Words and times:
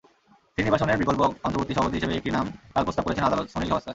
শ্রীনিবাসনের 0.53 0.99
বিকল্প 1.01 1.21
অন্তর্বর্তী 1.45 1.73
সভাপতি 1.73 1.97
হিসেবে 1.97 2.13
একটি 2.15 2.29
নামই 2.31 2.51
কাল 2.73 2.83
প্রস্তাব 2.85 3.03
করেছেন 3.05 3.25
আদালত—সুনীল 3.25 3.69
গাভাস্কার। 3.69 3.89